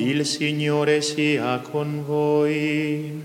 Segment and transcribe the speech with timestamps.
[0.00, 3.22] Il Signore sia con voi.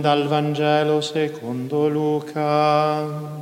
[0.00, 3.34] Dal Vangelo secondo Luca.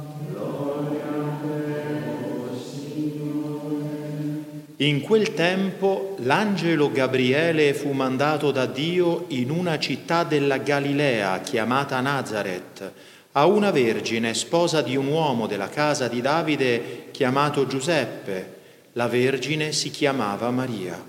[4.77, 12.01] In quel tempo l'angelo Gabriele fu mandato da Dio in una città della Galilea chiamata
[12.01, 12.93] Nazareth
[13.33, 18.63] a una vergine sposa di un uomo della casa di Davide chiamato Giuseppe.
[18.97, 21.03] La vergine si chiamava Maria.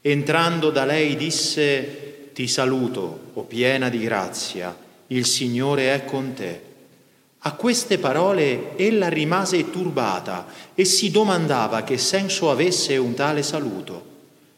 [0.00, 4.76] Entrando da lei disse, Ti saluto, o piena di grazia,
[5.08, 6.60] il Signore è con te.
[7.38, 14.14] A queste parole ella rimase turbata e si domandava che senso avesse un tale saluto.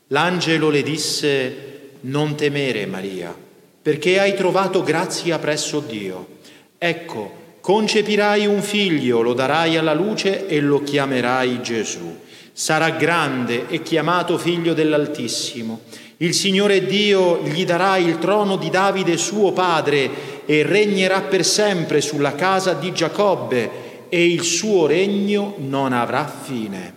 [0.08, 3.34] L'angelo le disse, Non temere Maria,
[3.80, 6.36] perché hai trovato grazia presso Dio.
[6.76, 7.37] Ecco,
[7.68, 12.16] concepirai un figlio, lo darai alla luce e lo chiamerai Gesù.
[12.50, 15.80] Sarà grande e chiamato figlio dell'Altissimo.
[16.16, 22.00] Il Signore Dio gli darà il trono di Davide suo padre e regnerà per sempre
[22.00, 26.94] sulla casa di Giacobbe e il suo regno non avrà fine.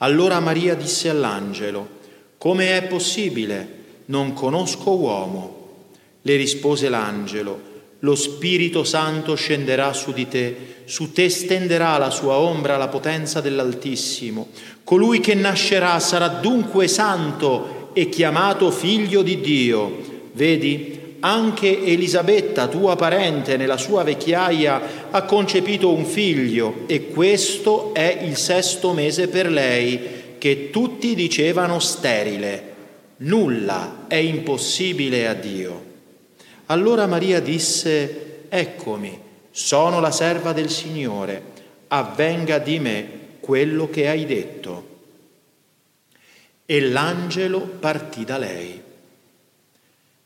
[0.00, 1.88] Allora Maria disse all'angelo,
[2.36, 3.68] come è possibile?
[4.04, 5.54] Non conosco uomo.
[6.20, 7.65] Le rispose l'angelo,
[8.00, 13.40] lo Spirito Santo scenderà su di te, su te stenderà la sua ombra la potenza
[13.40, 14.48] dell'Altissimo.
[14.84, 20.14] Colui che nascerà sarà dunque santo e chiamato figlio di Dio.
[20.32, 28.20] Vedi, anche Elisabetta, tua parente, nella sua vecchiaia ha concepito un figlio e questo è
[28.22, 32.74] il sesto mese per lei, che tutti dicevano sterile.
[33.18, 35.85] Nulla è impossibile a Dio.
[36.66, 41.42] Allora Maria disse, eccomi, sono la serva del Signore,
[41.88, 43.08] avvenga di me
[43.40, 44.94] quello che hai detto.
[46.66, 48.82] E l'angelo partì da lei.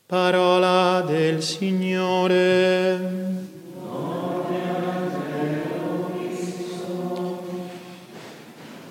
[0.07, 2.99] Parola del Signore.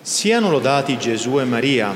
[0.01, 1.93] Siano lodati Gesù e Maria.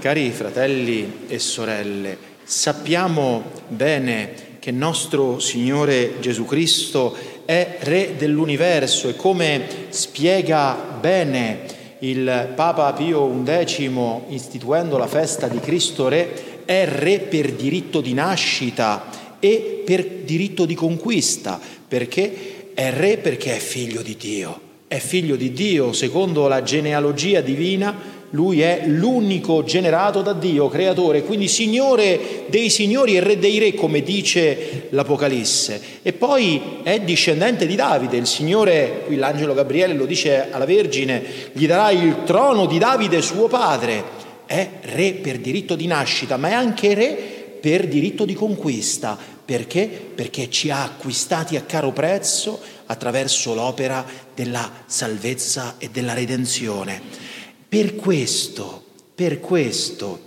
[0.00, 9.16] Cari fratelli e sorelle, Sappiamo bene che nostro Signore Gesù Cristo è Re dell'universo e
[9.16, 11.60] come spiega bene
[12.00, 13.90] il Papa Pio XI
[14.28, 20.66] istituendo la festa di Cristo Re, è Re per diritto di nascita e per diritto
[20.66, 21.58] di conquista,
[21.88, 27.40] perché è Re perché è figlio di Dio, è figlio di Dio secondo la genealogia
[27.40, 33.58] divina lui è l'unico generato da Dio, creatore, quindi Signore dei signori e Re dei
[33.58, 35.80] re, come dice l'Apocalisse.
[36.02, 41.22] E poi è discendente di Davide, il Signore, qui l'angelo Gabriele lo dice alla Vergine,
[41.52, 44.20] gli darà il trono di Davide suo padre.
[44.46, 47.14] È re per diritto di nascita, ma è anche re
[47.60, 49.18] per diritto di conquista.
[49.44, 49.88] Perché?
[50.14, 54.04] Perché ci ha acquistati a caro prezzo attraverso l'opera
[54.34, 57.40] della salvezza e della redenzione.
[57.72, 58.82] Per questo,
[59.14, 60.20] per questo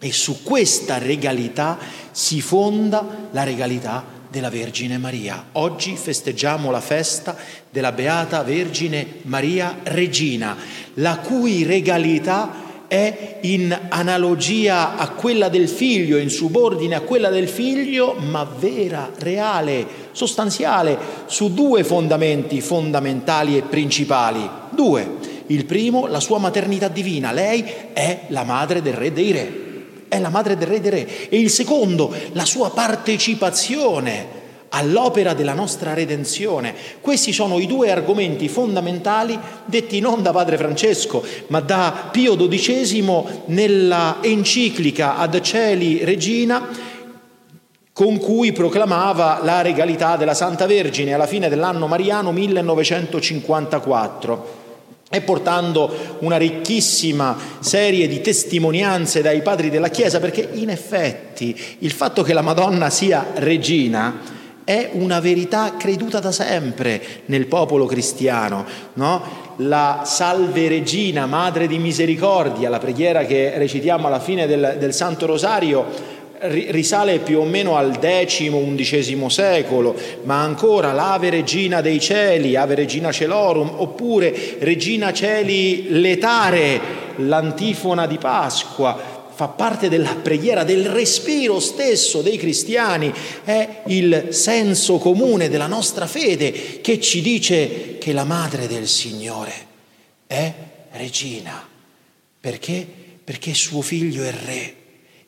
[0.00, 1.78] e su questa regalità
[2.10, 5.50] si fonda la regalità della Vergine Maria.
[5.52, 7.36] Oggi festeggiamo la festa
[7.70, 10.56] della Beata Vergine Maria Regina,
[10.94, 17.48] la cui regalità è in analogia a quella del figlio, in subordine a quella del
[17.48, 24.50] figlio, ma vera, reale, sostanziale, su due fondamenti fondamentali e principali.
[24.70, 25.31] Due.
[25.52, 29.52] Il primo, la sua maternità divina, lei è la madre del re dei re,
[30.08, 31.28] è la madre del re dei re.
[31.28, 34.40] E il secondo, la sua partecipazione
[34.70, 36.74] all'opera della nostra redenzione.
[37.02, 43.24] Questi sono i due argomenti fondamentali detti non da Padre Francesco, ma da Pio XII
[43.46, 46.66] nella enciclica Ad Celi Regina
[47.92, 54.60] con cui proclamava la regalità della Santa Vergine alla fine dell'anno mariano 1954
[55.14, 61.90] e portando una ricchissima serie di testimonianze dai padri della Chiesa, perché in effetti il
[61.92, 68.64] fatto che la Madonna sia regina è una verità creduta da sempre nel popolo cristiano.
[68.94, 69.40] No?
[69.56, 75.26] La Salve Regina, Madre di Misericordia, la preghiera che recitiamo alla fine del, del Santo
[75.26, 75.84] Rosario,
[76.42, 79.94] risale più o meno al X-XI secolo,
[80.24, 86.80] ma ancora l'Ave Regina dei Cieli, Ave Regina Celorum, oppure Regina Celi Letare,
[87.16, 93.12] l'antifona di Pasqua, fa parte della preghiera, del respiro stesso dei cristiani,
[93.44, 99.52] è il senso comune della nostra fede che ci dice che la Madre del Signore
[100.26, 100.52] è
[100.92, 101.66] regina.
[102.40, 102.86] Perché?
[103.22, 104.74] Perché suo figlio è re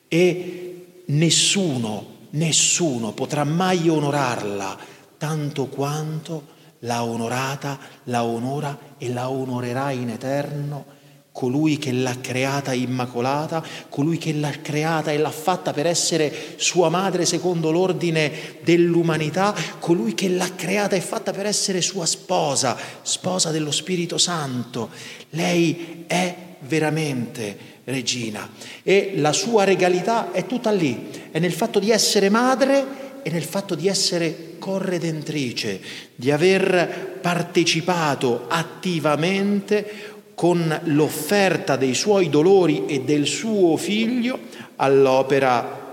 [0.07, 0.64] e
[1.07, 4.77] nessuno, nessuno potrà mai onorarla
[5.17, 10.93] tanto quanto l'ha onorata, la onora e la onorerà in eterno
[11.35, 16.87] colui che l'ha creata immacolata, colui che l'ha creata e l'ha fatta per essere sua
[16.87, 23.51] madre secondo l'ordine dell'umanità, colui che l'ha creata e fatta per essere sua sposa, sposa
[23.51, 24.89] dello Spirito Santo.
[25.31, 28.49] Lei è veramente regina
[28.83, 33.43] e la sua regalità è tutta lì, è nel fatto di essere madre e nel
[33.43, 35.79] fatto di essere corredentrice,
[36.13, 44.37] di aver partecipato attivamente con l'offerta dei suoi dolori e del suo figlio
[44.75, 45.83] all'opera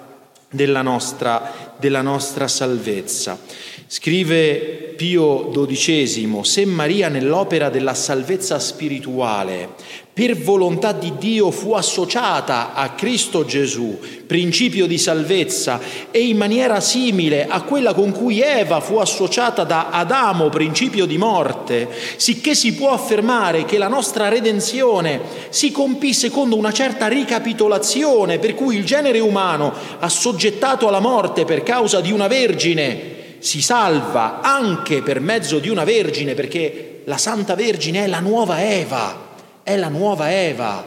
[0.51, 3.39] della nostra, della nostra salvezza.
[3.87, 12.75] Scrive Pio XII, se Maria nell'opera della salvezza spirituale per volontà di Dio fu associata
[12.75, 15.81] a Cristo Gesù, principio di salvezza,
[16.11, 21.17] e in maniera simile a quella con cui Eva fu associata da Adamo, principio di
[21.17, 25.19] morte, sicché si può affermare che la nostra redenzione
[25.49, 31.63] si compì secondo una certa ricapitolazione, per cui il genere umano, assoggettato alla morte per
[31.63, 33.12] causa di una vergine,
[33.43, 38.63] si salva anche per mezzo di una vergine, perché la Santa Vergine è la nuova
[38.63, 39.31] Eva,
[39.65, 40.87] è la nuova Eva.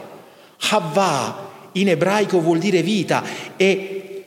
[0.70, 3.22] Havva in ebraico vuol dire vita
[3.58, 4.24] e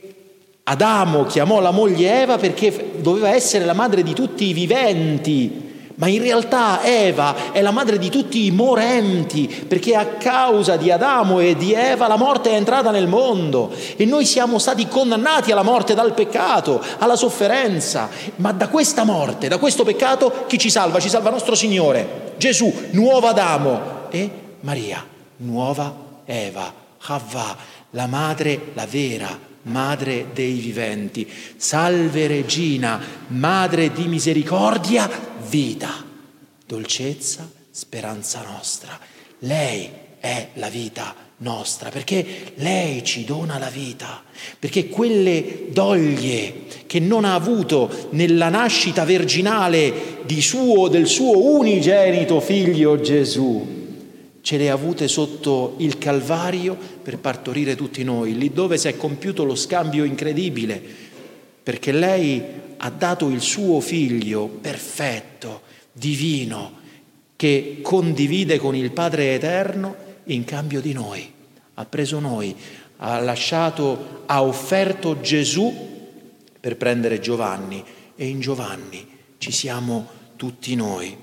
[0.64, 5.69] Adamo chiamò la moglie Eva perché doveva essere la madre di tutti i viventi
[6.00, 10.90] ma in realtà Eva è la madre di tutti i morenti, perché a causa di
[10.92, 15.52] Adamo e di Eva la morte è entrata nel mondo e noi siamo stati condannati
[15.52, 20.70] alla morte dal peccato, alla sofferenza, ma da questa morte, da questo peccato chi ci
[20.70, 21.00] salva?
[21.00, 24.30] Ci salva nostro Signore, Gesù, nuovo Adamo e
[24.62, 25.06] Maria,
[25.38, 25.94] nuova
[26.24, 27.56] Eva, Havva,
[27.92, 31.30] la madre, la vera Madre dei viventi.
[31.56, 35.10] Salve Regina, Madre di misericordia,
[35.48, 36.06] vita,
[36.66, 38.98] dolcezza, speranza nostra.
[39.40, 39.90] Lei
[40.20, 44.22] è la vita nostra, perché lei ci dona la vita,
[44.58, 52.40] perché quelle doglie che non ha avuto nella nascita virginale di suo, del suo unigenito
[52.40, 53.79] figlio Gesù,
[54.42, 58.96] ce le ha avute sotto il Calvario per partorire tutti noi, lì dove si è
[58.96, 60.82] compiuto lo scambio incredibile,
[61.62, 62.42] perché lei
[62.78, 66.78] ha dato il suo figlio perfetto, divino,
[67.36, 69.96] che condivide con il Padre Eterno
[70.26, 71.32] in cambio di noi.
[71.76, 72.56] Ha preso noi,
[72.98, 75.74] ha lasciato, ha offerto Gesù
[76.60, 77.84] per prendere Giovanni
[78.16, 79.08] e in Giovanni
[79.38, 81.16] ci siamo tutti noi.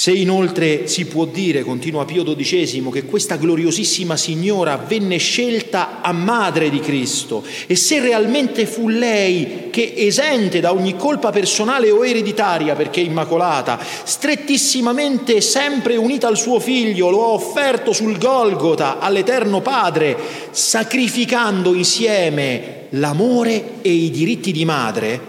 [0.00, 6.12] Se inoltre si può dire, continua Pio XII, che questa gloriosissima signora venne scelta a
[6.12, 7.42] madre di Cristo.
[7.66, 13.80] E se realmente fu lei che, esente da ogni colpa personale o ereditaria perché immacolata,
[14.04, 20.16] strettissimamente sempre unita al suo figlio, lo ha offerto sul Golgota all'Eterno Padre,
[20.52, 25.20] sacrificando insieme l'amore e i diritti di madre,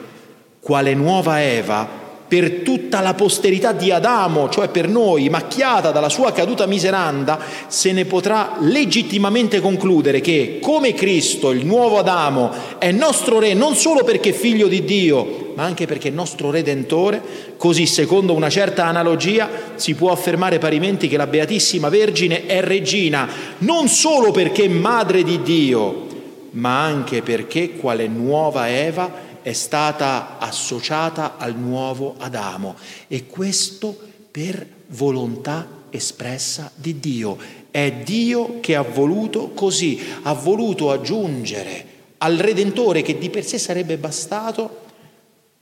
[0.60, 1.99] quale nuova Eva
[2.30, 7.92] per tutta la posterità di Adamo, cioè per noi, macchiata dalla sua caduta miseranda, se
[7.92, 14.04] ne potrà legittimamente concludere che, come Cristo, il nuovo Adamo, è nostro Re non solo
[14.04, 17.20] perché è figlio di Dio, ma anche perché è nostro Redentore,
[17.58, 23.28] così secondo una certa analogia si può affermare parimenti che la Beatissima Vergine è regina,
[23.58, 26.06] non solo perché è madre di Dio,
[26.52, 32.76] ma anche perché, quale nuova Eva, è stata associata al nuovo Adamo
[33.08, 33.98] e questo
[34.32, 37.38] per volontà espressa di Dio.
[37.72, 41.86] È Dio che ha voluto così, ha voluto aggiungere
[42.20, 44.88] al Redentore che di per sé sarebbe bastato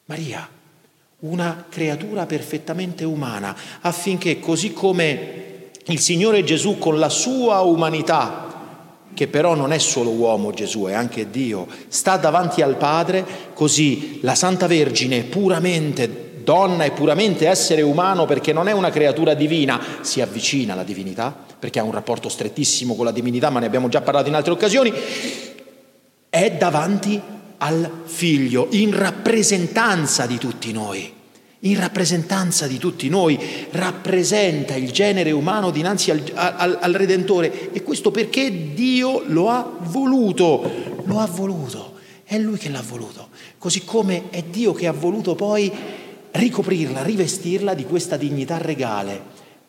[0.06, 0.48] Maria,
[1.20, 8.47] una creatura perfettamente umana, affinché così come il Signore Gesù con la sua umanità
[9.18, 14.20] che però non è solo uomo Gesù, è anche Dio, sta davanti al Padre, così
[14.22, 19.82] la Santa Vergine puramente donna e puramente essere umano perché non è una creatura divina,
[20.02, 23.90] si avvicina alla divinità, perché ha un rapporto strettissimo con la divinità, ma ne abbiamo
[23.90, 24.94] già parlato in altre occasioni,
[26.30, 27.20] è davanti
[27.58, 31.17] al figlio in rappresentanza di tutti noi
[31.62, 33.40] in rappresentanza di tutti noi,
[33.72, 37.72] rappresenta il genere umano dinanzi al, al, al, Redentore.
[37.72, 43.30] E questo perché Dio lo ha voluto, lo ha voluto, è Lui che l'ha voluto,
[43.58, 45.72] così come è Dio che ha voluto poi
[46.32, 49.20] ricoprirla, rivestirla di questa dignità regale,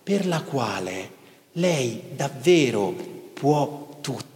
[0.03, 1.17] per la quale
[1.53, 2.95] Lei davvero
[3.33, 3.88] può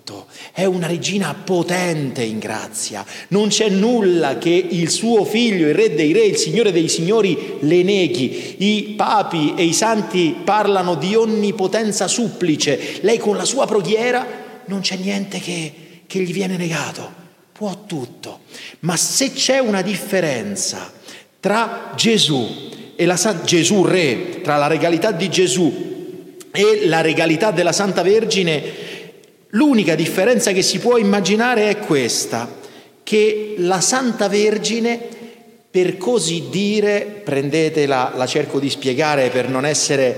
[0.02, 5.74] tutto, è una regina potente in grazia, non c'è nulla che il suo figlio, il
[5.74, 8.56] re dei re, il signore dei signori le neghi.
[8.58, 14.26] I papi e i santi parlano di onnipotenza supplice, lei con la sua preghiera
[14.66, 15.72] non c'è niente che,
[16.06, 17.10] che gli viene negato,
[17.52, 18.40] può tutto.
[18.80, 20.92] Ma se c'è una differenza
[21.40, 23.40] tra Gesù e la San...
[23.44, 25.90] Gesù Re, tra la regalità di Gesù
[26.52, 28.90] e la regalità della Santa Vergine,
[29.54, 32.60] L'unica differenza che si può immaginare è questa,
[33.02, 34.98] che la Santa Vergine,
[35.70, 40.16] per così dire, prendetela, la cerco di spiegare per non essere,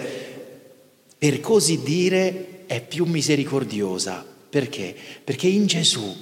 [1.18, 4.24] per così dire, è più misericordiosa.
[4.48, 4.94] Perché?
[5.24, 6.14] Perché in Gesù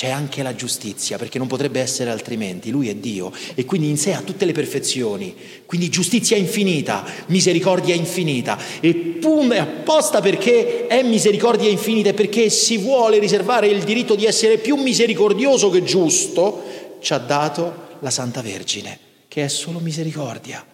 [0.00, 2.70] c'è anche la giustizia, perché non potrebbe essere altrimenti.
[2.70, 5.36] Lui è Dio e quindi in sé ha tutte le perfezioni.
[5.66, 8.58] Quindi giustizia infinita, misericordia infinita.
[8.80, 14.14] E pum, è apposta perché è misericordia infinita e perché si vuole riservare il diritto
[14.14, 19.80] di essere più misericordioso che giusto, ci ha dato la Santa Vergine, che è solo
[19.80, 20.64] misericordia.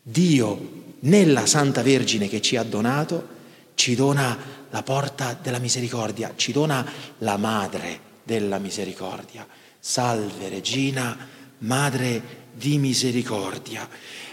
[0.00, 0.58] Dio,
[1.00, 3.28] nella Santa Vergine che ci ha donato,
[3.74, 4.38] ci dona
[4.70, 9.46] la porta della misericordia, ci dona la madre della misericordia.
[9.80, 11.16] Salve Regina,
[11.60, 13.88] Madre di misericordia.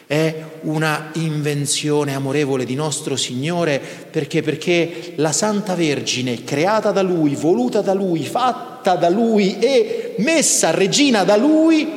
[0.05, 4.41] È una invenzione amorevole di nostro Signore perché?
[4.41, 10.71] Perché la Santa Vergine, creata da Lui, voluta da Lui, fatta da Lui e messa
[10.71, 11.87] regina da Lui,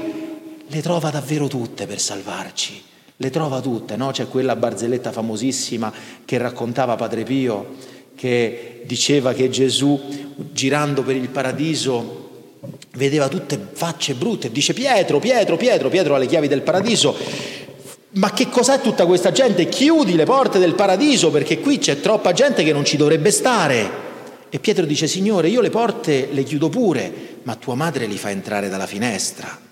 [0.69, 2.81] le trova davvero tutte per salvarci.
[3.17, 4.12] Le trova tutte, no?
[4.12, 5.93] C'è quella barzelletta famosissima
[6.25, 10.00] che raccontava Padre Pio che diceva che Gesù
[10.52, 12.26] girando per il paradiso
[12.94, 17.16] vedeva tutte facce brutte, dice Pietro, Pietro, Pietro, Pietro ha le chiavi del paradiso,
[18.12, 19.68] ma che cos'è tutta questa gente?
[19.68, 24.06] Chiudi le porte del paradiso perché qui c'è troppa gente che non ci dovrebbe stare.
[24.48, 28.30] E Pietro dice, Signore, io le porte le chiudo pure, ma tua madre li fa
[28.30, 29.66] entrare dalla finestra.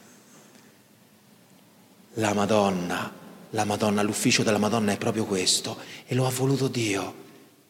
[2.14, 3.12] La Madonna,
[3.50, 7.12] la Madonna, l'ufficio della Madonna è proprio questo e lo ha voluto Dio,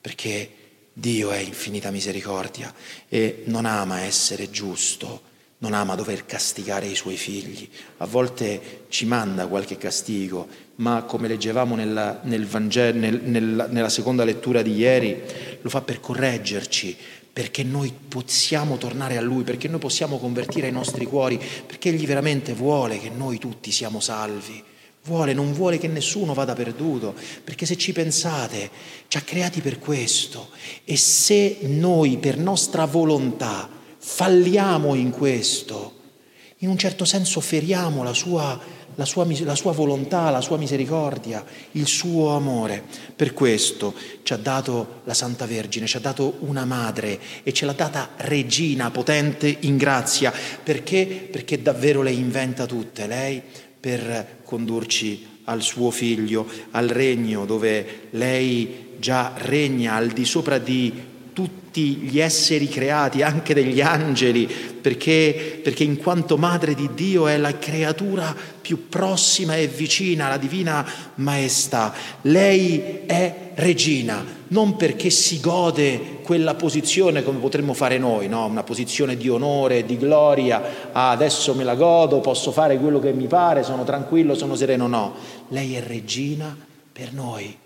[0.00, 0.65] perché
[0.99, 2.73] Dio è infinita misericordia
[3.07, 5.21] e non ama essere giusto,
[5.59, 7.69] non ama dover castigare i suoi figli.
[7.99, 13.91] A volte ci manda qualche castigo, ma come leggevamo nella, nel Vangelo, nel, nel, nella
[13.91, 15.21] seconda lettura di ieri,
[15.61, 16.97] lo fa per correggerci,
[17.31, 22.07] perché noi possiamo tornare a Lui, perché noi possiamo convertire i nostri cuori, perché Egli
[22.07, 24.65] veramente vuole che noi tutti siamo salvi.
[25.07, 28.71] Vuole, non vuole che nessuno vada perduto, perché se ci pensate,
[29.07, 30.49] ci ha creati per questo
[30.85, 35.95] e se noi per nostra volontà falliamo in questo,
[36.59, 38.59] in un certo senso feriamo la sua,
[38.97, 42.83] la sua, la sua volontà, la sua misericordia, il suo amore.
[43.15, 43.95] Per questo
[44.25, 48.11] ci ha dato la Santa Vergine, ci ha dato una madre e ce l'ha data
[48.17, 50.33] regina potente in grazia.
[50.63, 51.29] Perché?
[51.31, 53.43] Perché davvero le inventa tutte lei
[53.87, 60.93] per condurci al suo figlio, al regno dove lei già regna al di sopra di
[61.33, 67.37] tutti gli esseri creati, anche degli angeli, perché, perché, in quanto madre di Dio è
[67.37, 70.85] la creatura più prossima e vicina alla divina
[71.16, 71.95] maestà.
[72.23, 78.45] Lei è regina, non perché si gode quella posizione come potremmo fare noi, no?
[78.47, 83.13] una posizione di onore, di gloria, ah, adesso me la godo, posso fare quello che
[83.13, 85.15] mi pare, sono tranquillo, sono sereno, no,
[85.49, 86.57] lei è regina
[86.93, 87.57] per noi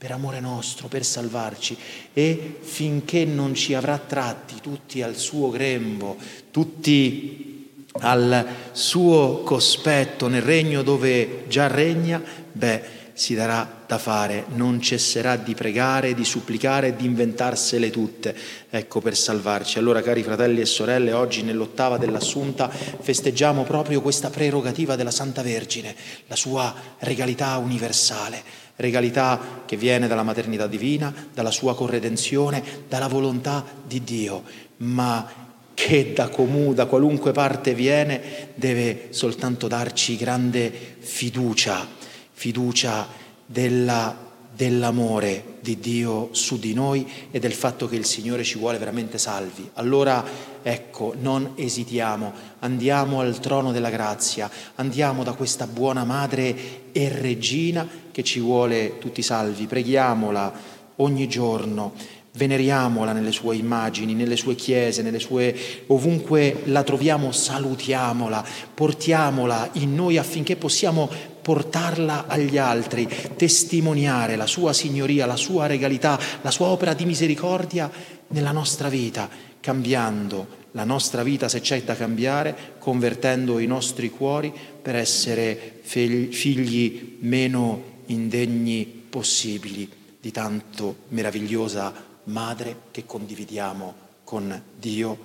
[0.00, 1.76] per amore nostro, per salvarci
[2.14, 6.16] e finché non ci avrà tratti tutti al suo grembo,
[6.50, 14.80] tutti al suo cospetto nel regno dove già regna, beh, si darà da fare, non
[14.80, 18.32] cesserà di pregare, di supplicare, di inventarsele tutte,
[18.70, 19.78] ecco per salvarci.
[19.78, 25.92] Allora, cari fratelli e sorelle, oggi nell'ottava dell'Assunta festeggiamo proprio questa prerogativa della Santa Vergine,
[26.28, 33.62] la sua regalità universale regalità che viene dalla maternità divina, dalla sua corredenzione, dalla volontà
[33.86, 34.42] di Dio,
[34.78, 35.28] ma
[35.74, 41.86] che da comune, da qualunque parte viene, deve soltanto darci grande fiducia,
[42.32, 43.19] fiducia
[43.50, 44.28] della
[44.60, 49.16] dell'amore di Dio su di noi e del fatto che il Signore ci vuole veramente
[49.16, 49.66] salvi.
[49.74, 50.22] Allora
[50.62, 57.88] ecco, non esitiamo, andiamo al trono della grazia, andiamo da questa buona madre e regina
[58.10, 60.52] che ci vuole tutti salvi, preghiamola
[60.96, 62.18] ogni giorno.
[62.32, 65.84] Veneriamola nelle sue immagini, nelle sue chiese, nelle sue...
[65.88, 71.10] ovunque la troviamo, salutiamola, portiamola in noi affinché possiamo
[71.50, 77.90] portarla agli altri, testimoniare la sua signoria, la sua regalità, la sua opera di misericordia
[78.28, 79.28] nella nostra vita,
[79.58, 87.16] cambiando la nostra vita se c'è da cambiare, convertendo i nostri cuori per essere figli
[87.18, 89.90] meno indegni possibili
[90.20, 91.92] di tanto meravigliosa
[92.24, 95.18] madre che condividiamo con Dio,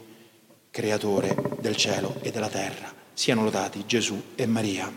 [0.72, 2.92] creatore del cielo e della terra.
[3.14, 4.92] Siano lodati Gesù e Maria.